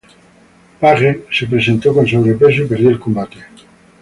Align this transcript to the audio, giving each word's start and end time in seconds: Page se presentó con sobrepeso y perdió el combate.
Page 0.79 1.19
se 1.31 1.45
presentó 1.45 1.93
con 1.93 2.07
sobrepeso 2.07 2.63
y 2.63 2.65
perdió 2.65 2.89
el 2.89 2.99
combate. 2.99 3.37